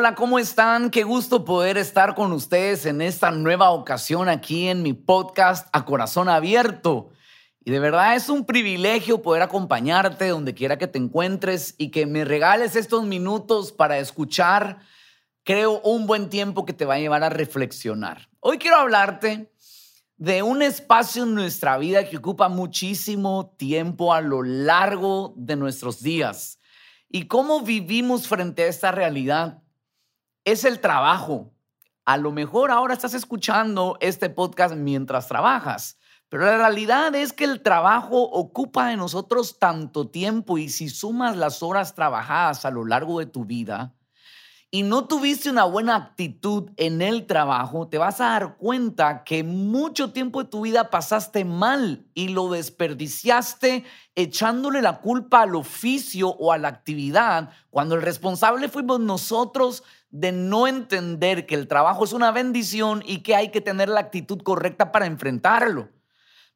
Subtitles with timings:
[0.00, 0.88] Hola, ¿cómo están?
[0.88, 5.84] Qué gusto poder estar con ustedes en esta nueva ocasión aquí en mi podcast A
[5.84, 7.10] Corazón Abierto.
[7.62, 12.06] Y de verdad es un privilegio poder acompañarte donde quiera que te encuentres y que
[12.06, 14.78] me regales estos minutos para escuchar,
[15.44, 18.30] creo, un buen tiempo que te va a llevar a reflexionar.
[18.40, 19.52] Hoy quiero hablarte
[20.16, 26.02] de un espacio en nuestra vida que ocupa muchísimo tiempo a lo largo de nuestros
[26.02, 26.58] días.
[27.10, 29.62] Y cómo vivimos frente a esta realidad
[30.44, 31.52] es el trabajo.
[32.04, 37.44] A lo mejor ahora estás escuchando este podcast mientras trabajas, pero la realidad es que
[37.44, 42.84] el trabajo ocupa de nosotros tanto tiempo y si sumas las horas trabajadas a lo
[42.84, 43.94] largo de tu vida,
[44.72, 49.42] y no tuviste una buena actitud en el trabajo, te vas a dar cuenta que
[49.42, 56.28] mucho tiempo de tu vida pasaste mal y lo desperdiciaste echándole la culpa al oficio
[56.28, 62.04] o a la actividad, cuando el responsable fuimos nosotros de no entender que el trabajo
[62.04, 65.88] es una bendición y que hay que tener la actitud correcta para enfrentarlo.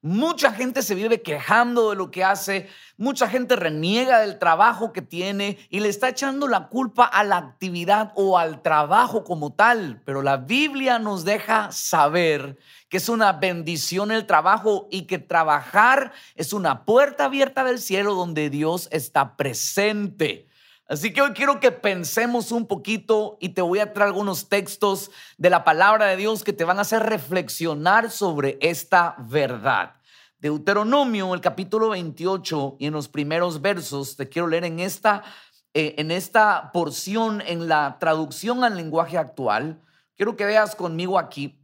[0.07, 5.01] Mucha gente se vive quejando de lo que hace, mucha gente reniega del trabajo que
[5.01, 10.03] tiene y le está echando la culpa a la actividad o al trabajo como tal.
[10.05, 12.59] Pero la Biblia nos deja saber
[12.91, 18.13] que es una bendición el trabajo y que trabajar es una puerta abierta del cielo
[18.13, 20.49] donde Dios está presente.
[20.87, 25.11] Así que hoy quiero que pensemos un poquito y te voy a traer algunos textos
[25.39, 29.95] de la palabra de Dios que te van a hacer reflexionar sobre esta verdad.
[30.41, 35.25] Deuteronomio, el capítulo 28 y en los primeros versos, te quiero leer en esta,
[35.73, 39.81] eh, en esta porción, en la traducción al lenguaje actual.
[40.17, 41.59] Quiero que veas conmigo aquí.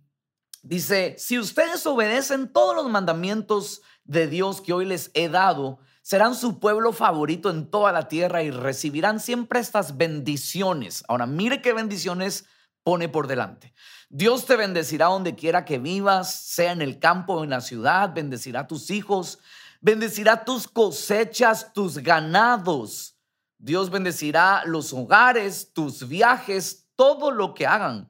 [0.63, 6.35] Dice, si ustedes obedecen todos los mandamientos de Dios que hoy les he dado, serán
[6.35, 11.05] su pueblo favorito en toda la tierra y recibirán siempre estas bendiciones.
[11.09, 12.47] Ahora, mire qué bendiciones
[12.83, 13.75] pone por delante.
[14.09, 18.13] Dios te bendecirá donde quiera que vivas, sea en el campo o en la ciudad,
[18.13, 19.39] bendecirá a tus hijos,
[19.81, 23.17] bendecirá tus cosechas, tus ganados.
[23.59, 28.09] Dios bendecirá los hogares, tus viajes, todo lo que hagan.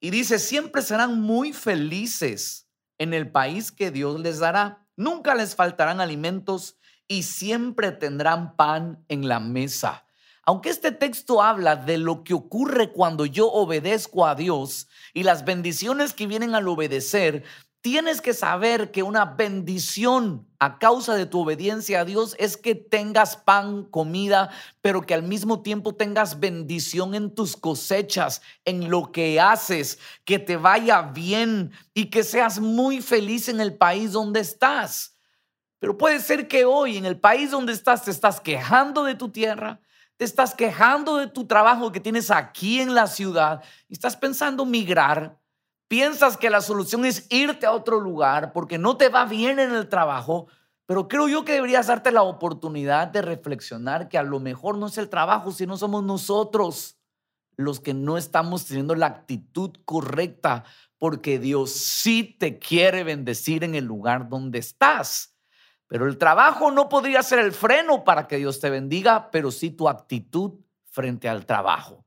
[0.00, 2.68] Y dice, siempre serán muy felices
[2.98, 4.86] en el país que Dios les dará.
[4.96, 6.76] Nunca les faltarán alimentos
[7.12, 10.06] y siempre tendrán pan en la mesa.
[10.44, 15.44] Aunque este texto habla de lo que ocurre cuando yo obedezco a Dios y las
[15.44, 17.44] bendiciones que vienen al obedecer,
[17.82, 22.74] tienes que saber que una bendición a causa de tu obediencia a Dios es que
[22.74, 24.48] tengas pan, comida,
[24.80, 30.38] pero que al mismo tiempo tengas bendición en tus cosechas, en lo que haces, que
[30.38, 35.12] te vaya bien y que seas muy feliz en el país donde estás.
[35.82, 39.30] Pero puede ser que hoy en el país donde estás te estás quejando de tu
[39.30, 39.80] tierra,
[40.16, 44.64] te estás quejando de tu trabajo que tienes aquí en la ciudad y estás pensando
[44.64, 45.40] migrar,
[45.88, 49.74] piensas que la solución es irte a otro lugar porque no te va bien en
[49.74, 50.46] el trabajo,
[50.86, 54.86] pero creo yo que deberías darte la oportunidad de reflexionar que a lo mejor no
[54.86, 56.96] es el trabajo, sino somos nosotros
[57.56, 60.62] los que no estamos teniendo la actitud correcta,
[60.96, 65.31] porque Dios sí te quiere bendecir en el lugar donde estás.
[65.92, 69.68] Pero el trabajo no podría ser el freno para que Dios te bendiga, pero sí
[69.68, 70.52] tu actitud
[70.86, 72.06] frente al trabajo.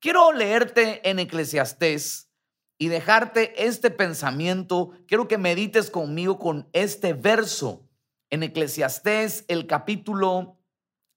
[0.00, 2.28] Quiero leerte en Eclesiastés
[2.76, 4.90] y dejarte este pensamiento.
[5.08, 7.88] Quiero que medites conmigo con este verso.
[8.28, 10.58] En Eclesiastés, el capítulo,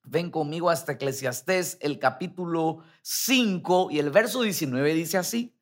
[0.04, 5.54] ven conmigo hasta Eclesiastés, el capítulo 5 y el verso 19 dice así.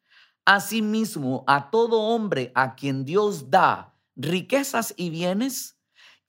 [0.46, 5.81] Asimismo, a todo hombre a quien Dios da riquezas y bienes,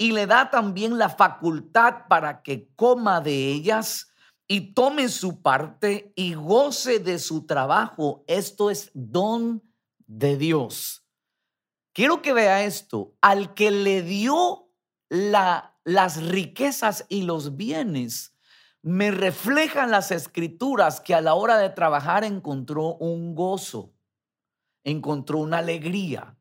[0.02, 4.08] y le da también la facultad para que coma de ellas
[4.48, 8.24] y tome su parte y goce de su trabajo.
[8.26, 9.62] Esto es don
[10.08, 11.06] de Dios.
[11.92, 13.14] Quiero que vea esto.
[13.20, 14.68] Al que le dio
[15.08, 18.34] la, las riquezas y los bienes,
[18.82, 23.94] me reflejan las escrituras que a la hora de trabajar encontró un gozo,
[24.82, 26.36] encontró una alegría.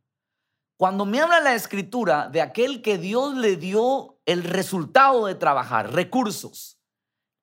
[0.81, 5.93] Cuando me habla la escritura de aquel que Dios le dio el resultado de trabajar,
[5.93, 6.79] recursos,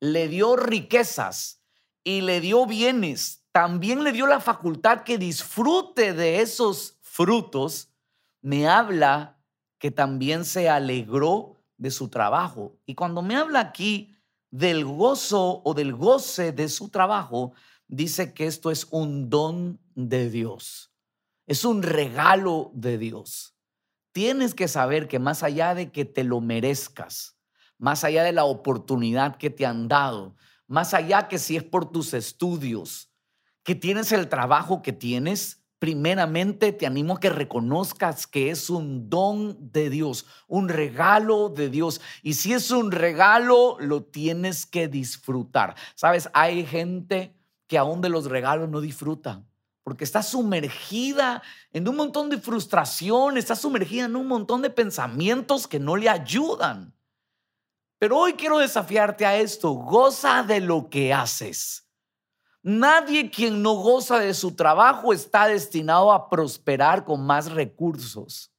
[0.00, 1.62] le dio riquezas
[2.02, 7.92] y le dio bienes, también le dio la facultad que disfrute de esos frutos,
[8.42, 9.38] me habla
[9.78, 12.76] que también se alegró de su trabajo.
[12.86, 14.16] Y cuando me habla aquí
[14.50, 17.52] del gozo o del goce de su trabajo,
[17.86, 20.90] dice que esto es un don de Dios.
[21.48, 23.56] Es un regalo de Dios.
[24.12, 27.38] Tienes que saber que más allá de que te lo merezcas,
[27.78, 30.36] más allá de la oportunidad que te han dado,
[30.66, 33.10] más allá que si es por tus estudios,
[33.62, 39.08] que tienes el trabajo que tienes, primeramente te animo a que reconozcas que es un
[39.08, 42.02] don de Dios, un regalo de Dios.
[42.22, 45.76] Y si es un regalo, lo tienes que disfrutar.
[45.94, 47.34] Sabes, hay gente
[47.66, 49.47] que aún de los regalos no disfruta
[49.88, 51.42] porque está sumergida
[51.72, 56.10] en un montón de frustración, está sumergida en un montón de pensamientos que no le
[56.10, 56.94] ayudan.
[57.98, 61.88] Pero hoy quiero desafiarte a esto, goza de lo que haces.
[62.62, 68.52] Nadie quien no goza de su trabajo está destinado a prosperar con más recursos.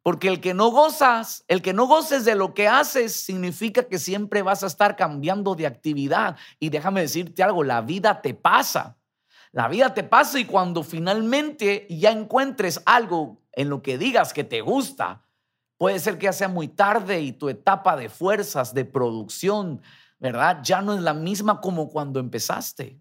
[0.00, 3.98] Porque el que no gozas, el que no goces de lo que haces, significa que
[3.98, 6.36] siempre vas a estar cambiando de actividad.
[6.60, 8.96] Y déjame decirte algo, la vida te pasa.
[9.52, 14.44] La vida te pasa y cuando finalmente ya encuentres algo en lo que digas que
[14.44, 15.26] te gusta,
[15.76, 19.82] puede ser que ya sea muy tarde y tu etapa de fuerzas, de producción,
[20.18, 20.60] ¿verdad?
[20.62, 23.00] Ya no es la misma como cuando empezaste.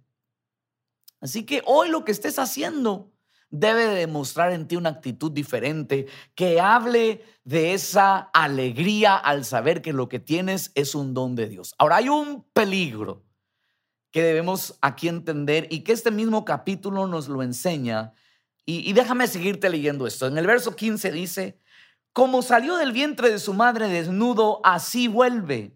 [1.22, 3.12] Así que hoy lo que estés haciendo
[3.52, 9.94] debe demostrar en ti una actitud diferente que hable de esa alegría al saber que
[9.94, 11.76] lo que tienes es un don de Dios.
[11.78, 13.24] Ahora hay un peligro
[14.12, 18.14] que debemos aquí entender y que este mismo capítulo nos lo enseña.
[18.66, 20.28] Y, déjame seguirte leyendo esto.
[20.28, 21.60] En el verso 15 dice,
[22.14, 25.76] como salió del vientre de su madre desnudo, así vuelve,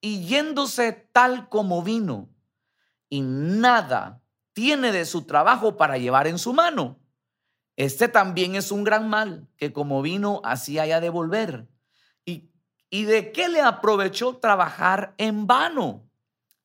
[0.00, 2.28] y yéndose tal como vino,
[3.08, 4.22] y nada
[4.52, 7.00] tiene de su trabajo para llevar en su mano.
[7.74, 11.68] Este también es un gran mal, que como vino, así haya de volver.
[12.24, 12.52] ¿Y,
[12.88, 16.07] y de qué le aprovechó trabajar en vano?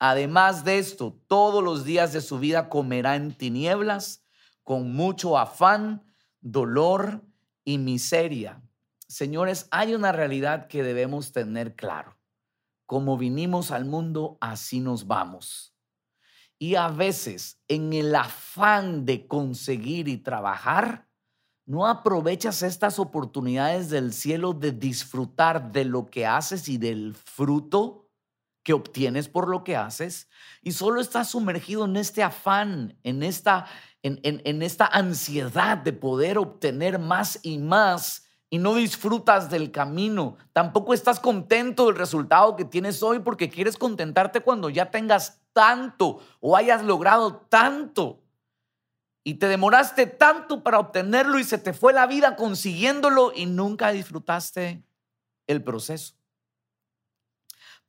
[0.05, 4.21] Además de esto, todos los días de su vida comerá en tinieblas,
[4.61, 6.03] con mucho afán,
[6.41, 7.23] dolor
[7.63, 8.61] y miseria.
[9.07, 12.17] Señores, hay una realidad que debemos tener claro.
[12.85, 15.73] Como vinimos al mundo, así nos vamos.
[16.59, 21.07] Y a veces, en el afán de conseguir y trabajar,
[21.65, 28.02] no aprovechas estas oportunidades del cielo de disfrutar de lo que haces y del fruto
[28.63, 30.29] que obtienes por lo que haces
[30.61, 33.65] y solo estás sumergido en este afán, en esta,
[34.01, 40.37] en, en, esta ansiedad de poder obtener más y más y no disfrutas del camino.
[40.53, 46.21] Tampoco estás contento del resultado que tienes hoy porque quieres contentarte cuando ya tengas tanto
[46.39, 48.21] o hayas logrado tanto.
[49.25, 53.91] Y te demoraste tanto para obtenerlo y se te fue la vida consiguiéndolo y nunca
[53.91, 54.83] disfrutaste
[55.47, 56.15] el proceso.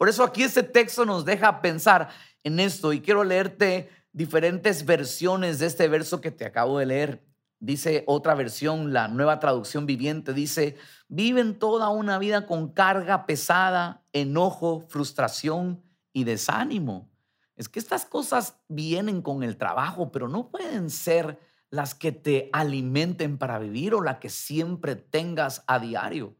[0.04, 2.10] Por eso aquí este texto nos deja pensar
[2.42, 7.26] en esto y quiero leerte diferentes versiones de este verso que te acabo de leer.
[7.58, 10.76] Dice otra versión, la nueva traducción viviente, dice,
[11.08, 17.10] viven toda una vida con carga pesada, enojo, frustración y desánimo.
[17.56, 21.40] Es que estas cosas vienen con el trabajo, pero no pueden ser
[21.70, 26.36] las que te alimenten para vivir o la que siempre tengas a diario.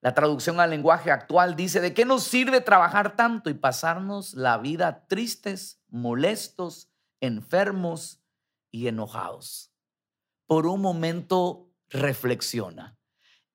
[0.00, 4.56] La traducción al lenguaje actual dice, ¿de qué nos sirve trabajar tanto y pasarnos la
[4.58, 6.88] vida tristes, molestos,
[7.20, 8.22] enfermos
[8.70, 9.72] y enojados?
[10.46, 12.96] Por un momento reflexiona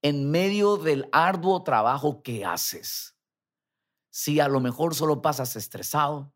[0.02, 3.18] en medio del arduo trabajo que haces.
[4.10, 6.34] Si a lo mejor solo pasas estresado,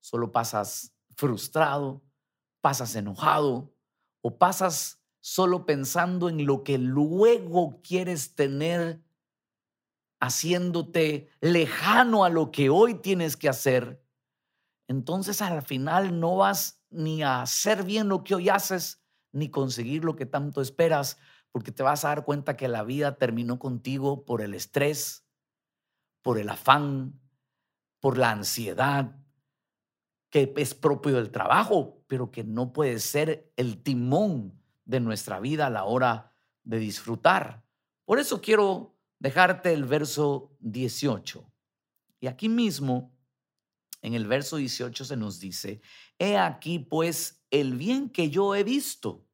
[0.00, 2.00] solo pasas frustrado,
[2.60, 3.74] pasas enojado
[4.20, 9.02] o pasas solo pensando en lo que luego quieres tener
[10.20, 14.02] haciéndote lejano a lo que hoy tienes que hacer,
[14.88, 20.04] entonces al final no vas ni a hacer bien lo que hoy haces, ni conseguir
[20.04, 21.18] lo que tanto esperas,
[21.52, 25.26] porque te vas a dar cuenta que la vida terminó contigo por el estrés,
[26.22, 27.20] por el afán,
[28.00, 29.16] por la ansiedad,
[30.30, 35.66] que es propio del trabajo, pero que no puede ser el timón de nuestra vida
[35.66, 36.32] a la hora
[36.64, 37.64] de disfrutar.
[38.04, 41.50] Por eso quiero dejarte el verso 18.
[42.20, 43.16] Y aquí mismo,
[44.02, 45.80] en el verso 18 se nos dice,
[46.18, 49.24] he aquí pues el bien que yo he visto,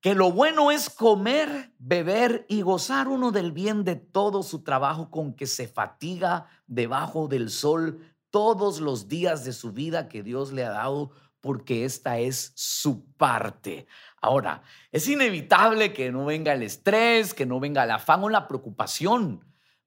[0.00, 5.10] que lo bueno es comer, beber y gozar uno del bien de todo su trabajo
[5.10, 8.00] con que se fatiga debajo del sol
[8.30, 11.10] todos los días de su vida que Dios le ha dado,
[11.40, 13.86] porque esta es su parte.
[14.20, 18.46] Ahora, es inevitable que no venga el estrés, que no venga el afán o la
[18.46, 19.44] preocupación,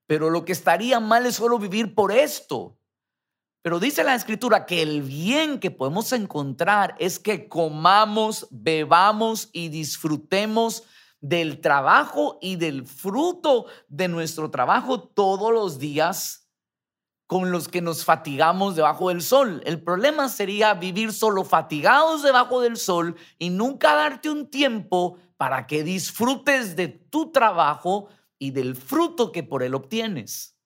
[0.08, 2.78] pero lo que estaría mal es solo vivir por esto.
[3.62, 9.70] Pero dice la escritura que el bien que podemos encontrar es que comamos, bebamos y
[9.70, 10.84] disfrutemos
[11.22, 16.43] del trabajo y del fruto de nuestro trabajo todos los días
[17.34, 19.64] con los que nos fatigamos debajo del sol.
[19.66, 25.66] El problema sería vivir solo fatigados debajo del sol y nunca darte un tiempo para
[25.66, 30.60] que disfrutes de tu trabajo y del fruto que por él obtienes.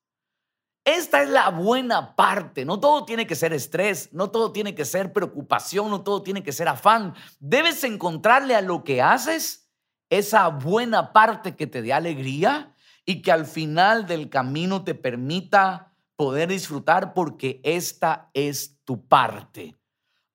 [0.84, 2.66] Esta es la buena parte.
[2.66, 6.44] No todo tiene que ser estrés, no todo tiene que ser preocupación, no todo tiene
[6.44, 7.16] que ser afán.
[7.40, 9.70] Debes encontrarle a lo que haces
[10.10, 15.94] esa buena parte que te dé alegría y que al final del camino te permita
[16.18, 19.78] poder disfrutar porque esta es tu parte.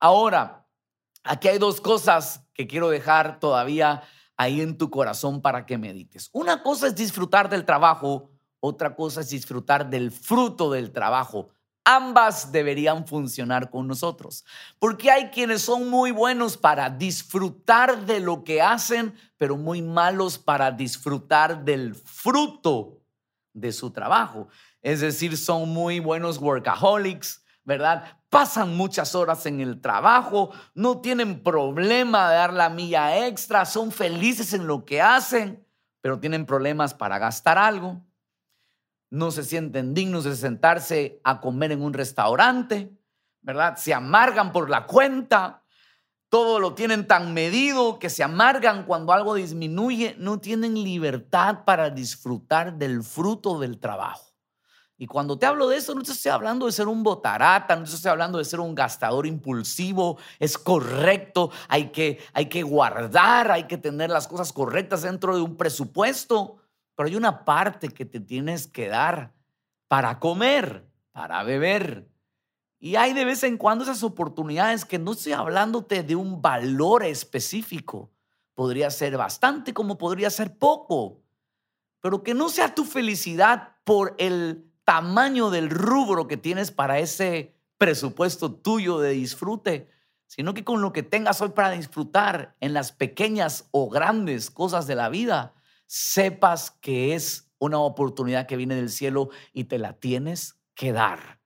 [0.01, 0.67] Ahora,
[1.25, 4.03] aquí hay dos cosas que quiero dejar todavía
[4.37, 6.31] ahí en tu corazón para que medites.
[6.33, 11.51] Una cosa es disfrutar del trabajo, otra cosa es disfrutar del fruto del trabajo.
[11.85, 14.45] Ambas deberían funcionar con nosotros,
[14.79, 20.39] porque hay quienes son muy buenos para disfrutar de lo que hacen, pero muy malos
[20.39, 23.01] para disfrutar del fruto
[23.53, 24.49] de su trabajo.
[24.83, 28.19] Es decir, son muy buenos workaholics, ¿verdad?
[28.29, 33.93] Pasan muchas horas en el trabajo, no tienen problema de dar la milla extra, son
[33.93, 35.65] felices en lo que hacen,
[36.01, 38.05] pero tienen problemas para gastar algo.
[39.09, 42.91] No se sienten dignos de sentarse a comer en un restaurante,
[43.41, 43.77] ¿verdad?
[43.77, 45.63] Se amargan por la cuenta,
[46.29, 51.91] todo lo tienen tan medido que se amargan cuando algo disminuye, no tienen libertad para
[51.91, 54.32] disfrutar del fruto del trabajo.
[55.03, 57.83] Y cuando te hablo de eso, no te estoy hablando de ser un botarata, no
[57.83, 63.51] te estoy hablando de ser un gastador impulsivo, es correcto, hay que, hay que guardar,
[63.51, 66.59] hay que tener las cosas correctas dentro de un presupuesto,
[66.95, 69.33] pero hay una parte que te tienes que dar
[69.89, 72.09] para comer, para beber.
[72.79, 77.03] Y hay de vez en cuando esas oportunidades que no estoy hablándote de un valor
[77.03, 78.13] específico,
[78.55, 81.25] podría ser bastante como podría ser poco,
[82.01, 87.55] pero que no sea tu felicidad por el tamaño del rubro que tienes para ese
[87.79, 89.89] presupuesto tuyo de disfrute,
[90.27, 94.87] sino que con lo que tengas hoy para disfrutar en las pequeñas o grandes cosas
[94.87, 95.55] de la vida,
[95.87, 101.41] sepas que es una oportunidad que viene del cielo y te la tienes que dar.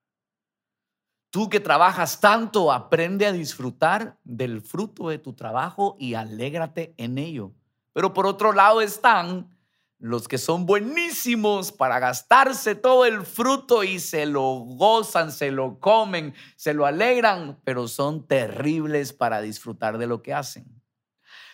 [1.31, 7.19] Tú que trabajas tanto, aprende a disfrutar del fruto de tu trabajo y alégrate en
[7.19, 7.53] ello.
[7.93, 9.56] Pero por otro lado están
[9.99, 15.81] los que son buenísimos para gastarse todo el fruto y se lo gozan, se lo
[15.81, 20.83] comen, se lo alegran, pero son terribles para disfrutar de lo que hacen.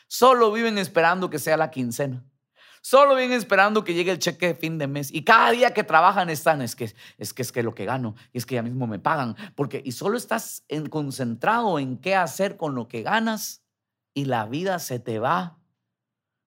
[0.09, 2.25] Solo viven esperando que sea la quincena.
[2.83, 5.13] Solo viven esperando que llegue el cheque de fin de mes.
[5.13, 8.17] Y cada día que trabajan están, es que es que es que lo que gano,
[8.33, 9.37] y es que ya mismo me pagan.
[9.55, 13.63] Porque, y solo estás en, concentrado en qué hacer con lo que ganas
[14.15, 15.62] y la vida se te va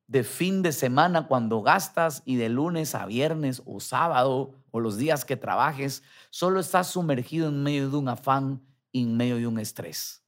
[0.08, 4.98] de fin de semana cuando gastas y de lunes a viernes o sábado o los
[4.98, 9.48] días que trabajes, solo estás sumergido en medio de un afán y en medio de
[9.48, 10.24] un estrés.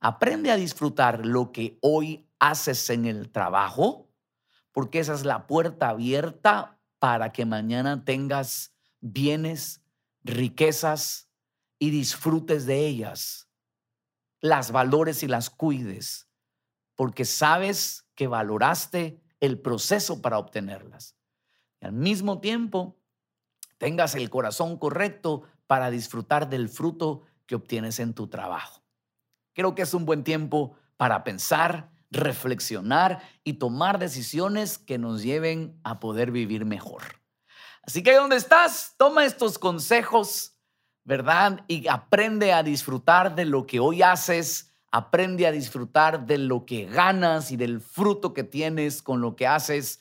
[0.00, 4.08] Aprende a disfrutar lo que hoy haces en el trabajo,
[4.72, 9.82] porque esa es la puerta abierta para que mañana tengas bienes,
[10.22, 11.28] riquezas
[11.78, 13.48] y disfrutes de ellas.
[14.40, 16.28] Las valores y las cuides,
[16.94, 21.14] porque sabes que valoraste el proceso para obtenerlas.
[21.80, 22.96] Y al mismo tiempo,
[23.78, 28.82] tengas el corazón correcto para disfrutar del fruto que obtienes en tu trabajo.
[29.54, 35.78] Creo que es un buen tiempo para pensar, reflexionar y tomar decisiones que nos lleven
[35.84, 37.02] a poder vivir mejor.
[37.82, 40.58] Así que donde estás, toma estos consejos,
[41.04, 41.64] ¿verdad?
[41.68, 46.86] Y aprende a disfrutar de lo que hoy haces aprende a disfrutar de lo que
[46.86, 50.00] ganas y del fruto que tienes con lo que haces.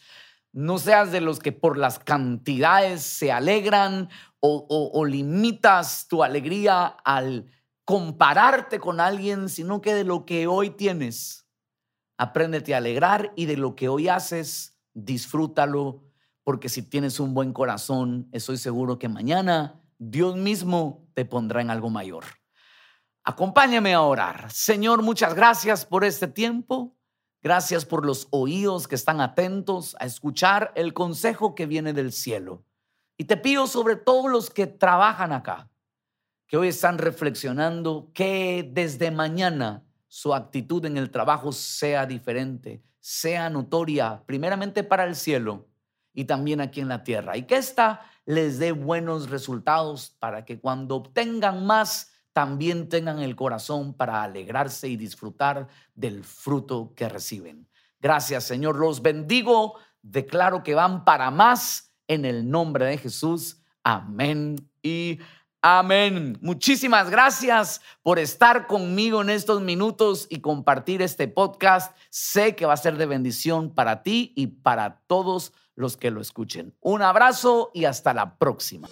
[0.53, 7.51] No seas de los que por las cantidades se alegran o, limitas tu alegría al
[7.83, 11.47] compararte con alguien, sino que de lo que hoy tienes,
[12.17, 16.03] apréndete a alegrar y de lo que hoy haces, disfrútalo,
[16.43, 21.71] porque si tienes un buen corazón, estoy seguro que mañana Dios mismo te pondrá en
[21.71, 22.23] algo mayor.
[23.27, 24.51] Acompáñame a orar.
[24.51, 26.95] Señor, muchas gracias por este tiempo.
[27.41, 32.63] Gracias por los oídos que están atentos a escuchar el consejo que viene del cielo.
[33.17, 35.71] Y te pido sobre todos los que trabajan acá,
[36.47, 43.49] que hoy están reflexionando que desde mañana su actitud en el trabajo sea diferente, sea
[43.49, 45.67] notoria, primeramente para el cielo
[46.13, 47.37] y también aquí en la tierra.
[47.37, 53.37] Y que ésta les dé buenos resultados para que cuando obtengan más, también tengan el
[53.37, 57.65] corazón para alegrarse y disfrutar del fruto que reciben.
[58.01, 63.61] Gracias Señor, los bendigo, declaro que van para más en el nombre de Jesús.
[63.85, 65.19] Amén y
[65.61, 66.37] Amén.
[66.41, 71.97] Muchísimas gracias por estar conmigo en estos minutos y compartir este podcast.
[72.09, 76.19] Sé que va a ser de bendición para ti y para todos los que lo
[76.21, 76.75] escuchen.
[76.81, 78.89] Un abrazo y hasta la próxima.